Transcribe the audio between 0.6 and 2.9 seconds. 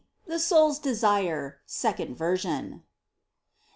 DESIRE. SECOND VERSION.